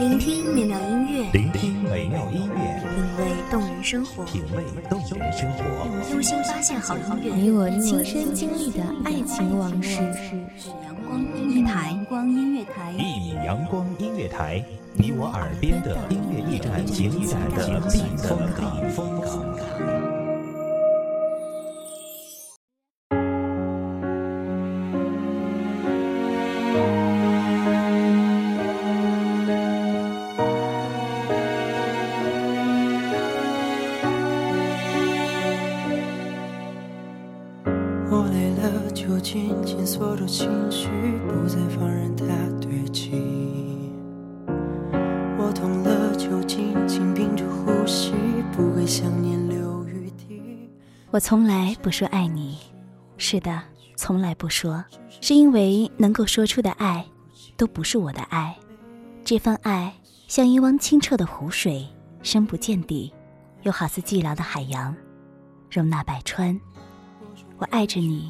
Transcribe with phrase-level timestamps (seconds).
[0.00, 5.62] 聆听美妙音乐，聆听美妙音乐，品味动人生活，品味动人生活，
[6.10, 10.00] 用心发现好音乐，你我亲身经历的爱情往事。
[10.82, 14.64] 阳光音乐台，阳光音乐台，一米阳光音乐台，
[14.94, 20.21] 你我耳边的音乐驿站，情感的避风港。
[38.14, 40.86] 我累了，就紧紧锁住情绪，
[41.26, 42.26] 不再放任它
[42.60, 43.10] 堆积。
[45.38, 48.12] 我痛了，就紧紧屏住呼吸，
[48.54, 50.70] 不给想念留余地。
[51.10, 52.58] 我从来不说爱你，
[53.16, 53.62] 是的，
[53.96, 54.84] 从来不说，
[55.22, 57.02] 是因为能够说出的爱，
[57.56, 58.54] 都不是我的爱。
[59.24, 59.90] 这份爱
[60.28, 61.88] 像一汪清澈的湖水，
[62.22, 63.10] 深不见底，
[63.62, 64.94] 又好似寂寥的海洋，
[65.70, 66.60] 容纳百川。
[67.62, 68.28] 我爱着你，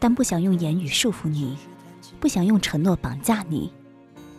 [0.00, 1.56] 但不想用言语束缚你，
[2.18, 3.72] 不想用承诺绑架你，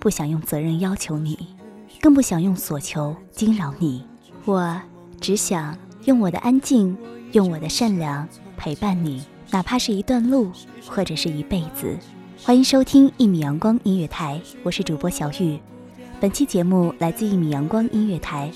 [0.02, 1.56] 不想用责任要求你，
[2.02, 4.04] 更不想用所求惊扰你。
[4.44, 4.82] 我
[5.22, 6.98] 只想用我的安静。
[7.34, 10.52] 用我的善良陪伴你，哪怕是一段路，
[10.86, 11.98] 或者是一辈子。
[12.42, 15.58] 欢迎收听一米阳光音乐台，我是主播小雨。
[16.20, 18.52] 本期节目来自一米阳光音乐台，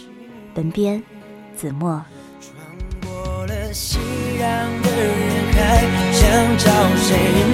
[0.54, 1.02] 本编
[1.56, 2.04] 子墨。
[2.42, 2.56] 穿
[3.02, 4.00] 过了熙
[4.38, 4.42] 攘
[4.84, 5.31] 的人
[6.12, 7.51] 想找谁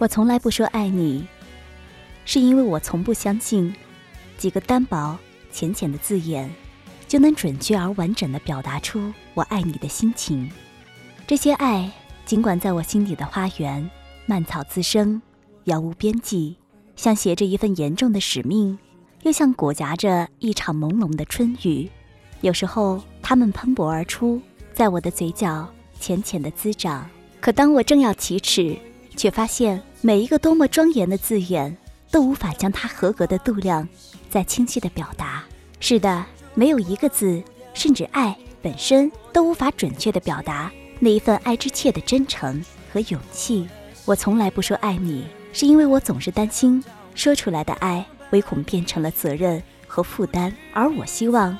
[0.00, 1.26] 我从来不说爱你，
[2.24, 3.74] 是因为我从不相信
[4.38, 5.18] 几个单薄
[5.52, 6.50] 浅浅的字眼
[7.06, 10.50] 就能准确而完整的表达出我爱你的心情。
[11.26, 11.92] 这些爱，
[12.24, 13.90] 尽管在我心底的花园
[14.24, 15.20] 蔓草滋生，
[15.64, 16.56] 杳无边际，
[16.96, 18.78] 像携着一份严重的使命，
[19.24, 21.90] 又像裹挟着一场朦胧的春雨。
[22.40, 24.40] 有时候，它们喷薄而出，
[24.72, 25.68] 在我的嘴角
[26.00, 27.06] 浅浅的滋长。
[27.38, 28.78] 可当我正要启齿，
[29.20, 31.76] 却发现每一个多么庄严的字眼，
[32.10, 33.86] 都无法将它合格的度量
[34.30, 35.44] 再清晰的表达。
[35.78, 37.42] 是的，没有一个字，
[37.74, 43.68] 甚至爱本身都无法准确的表达那一份爱之切的真诚和勇气。
[44.06, 46.82] 我从来不说爱你，是因为我总是担心
[47.14, 50.50] 说出来的爱，唯恐变成了责任和负担。
[50.72, 51.54] 而我希望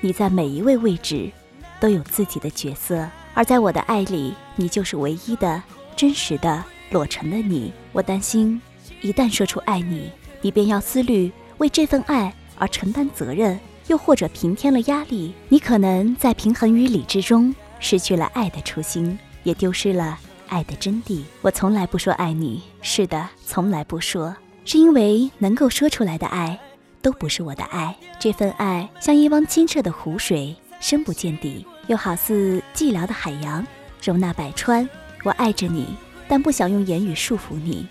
[0.00, 1.30] 你在每一位位置
[1.78, 5.62] 都有自己的角色，而在我的爱里，你就是唯一的、
[5.94, 6.64] 真实的。
[6.92, 8.60] 裸成的你，我担心，
[9.00, 15.32] 一旦说出爱你，你便要思虑为这份爱而承担责任，又或者平添了压力。
[15.48, 21.22] 你可能在平衡与理智中失去了爱的初心，也丢失了爱的真谛。
[21.40, 24.36] 我从来不说爱你，是的，从来不说，
[24.66, 26.58] 是因为能够说出来的爱，
[27.00, 27.96] 都不是我的爱。
[28.20, 33.66] 这份爱像一汪清澈的湖水，深不见底，又好似寂寥的海洋，
[34.04, 34.86] 容纳百川。
[35.24, 35.86] 我爱着你。
[36.32, 37.86] 但不想用言语束缚你，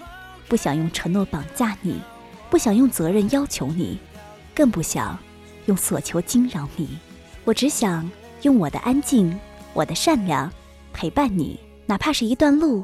[0.47, 2.01] 不想用承诺绑架你，
[2.49, 3.99] 不想用责任要求你，
[4.55, 5.15] 更不想
[5.67, 6.97] 用所求惊扰你。
[7.43, 8.09] 我只想
[8.41, 9.39] 用我的安静，
[9.73, 10.51] 我的善良
[10.91, 12.83] 陪伴你，哪怕是一段路，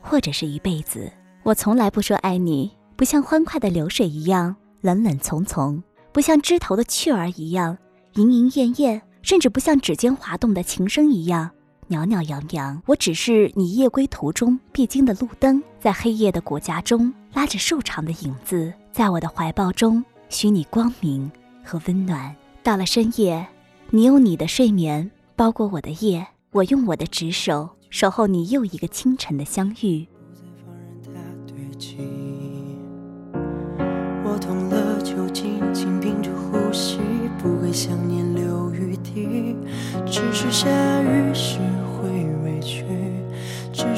[0.00, 1.10] 或者是一辈子。
[1.42, 5.82] 我从来不说爱你，不像欢快的流水一样冷冷从从，
[6.12, 7.76] 不像枝头的雀儿一样
[8.14, 11.50] 莺莺燕燕，甚至不像指尖滑动的琴声一样。
[11.88, 21.30] 袅袅扬扬，我只是你夜归途中必经的路灯，在黑夜的国家中拉着瘦长的影子，在我的怀抱中许你光明
[21.64, 22.34] 和温暖。
[22.62, 23.46] 到了深夜，
[23.90, 30.06] 你用你的睡眠包裹我的夜，我用我的执手守候你又一个清晨的相遇。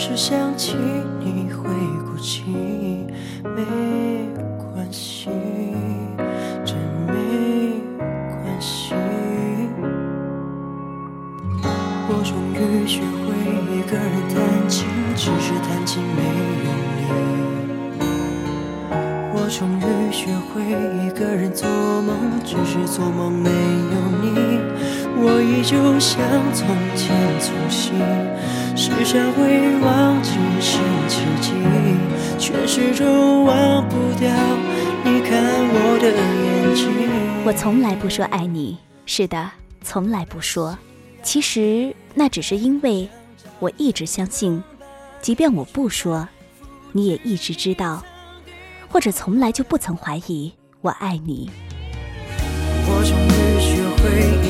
[0.02, 0.78] 是想起
[1.22, 1.68] 你会
[2.06, 2.42] 哭泣，
[3.44, 3.60] 没
[4.56, 5.28] 关系，
[6.64, 6.74] 真
[7.06, 7.12] 没
[8.30, 8.94] 关系。
[12.08, 13.28] 我终于学会
[13.76, 16.22] 一个人弹琴，只是弹琴没
[16.64, 16.98] 有你。
[19.34, 20.64] 我终于学会
[21.04, 21.68] 一个人做
[22.00, 24.79] 梦，只是做梦没有你。
[25.16, 26.20] 我依旧像
[26.54, 26.66] 从
[26.96, 27.94] 前粗心，
[28.76, 30.30] 时常会忘记
[30.60, 30.78] 是
[31.08, 31.52] 奇迹，
[32.38, 34.30] 却始终忘不掉
[35.04, 35.40] 你看
[35.72, 37.44] 我的眼睛。
[37.44, 39.50] 我从来不说爱你，是的，
[39.82, 40.76] 从来不说。
[41.22, 43.08] 其实那只是因为
[43.58, 44.62] 我一直相信，
[45.20, 46.26] 即便我不说，
[46.92, 48.02] 你也一直知道，
[48.88, 51.50] 或者从来就不曾怀疑我爱你。
[52.92, 54.49] 我终于学会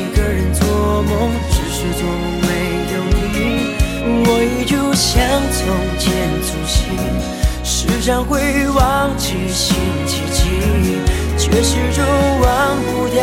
[1.02, 2.46] 梦，只是做梦没
[2.92, 3.28] 有你。
[4.26, 5.20] 我依旧像
[5.52, 5.58] 从
[5.98, 6.08] 前
[6.42, 6.76] 粗心，
[7.62, 8.40] 时常会
[8.70, 9.76] 忘记星
[10.06, 10.40] 期几，
[11.38, 12.04] 却始终
[12.40, 13.20] 忘不掉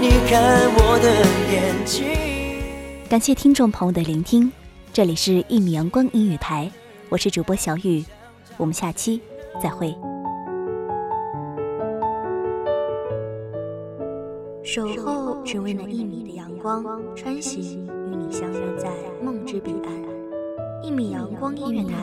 [0.00, 1.06] 你看我的
[1.52, 2.06] 眼睛。
[3.08, 4.50] 感谢听众朋友的聆听，
[4.92, 6.70] 这里是一米阳光音乐台，
[7.08, 8.04] 我是主播小雨，
[8.56, 9.20] 我们下期
[9.62, 9.94] 再会。
[14.62, 16.84] 守候只为那一米的阳光，
[17.16, 18.92] 穿行与你相约在
[19.24, 20.82] 梦之彼岸。
[20.82, 21.96] 一米阳光音乐台，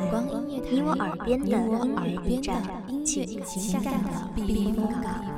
[0.71, 2.63] 你我耳边的音乐驿站，
[3.05, 5.34] 情感的避风港。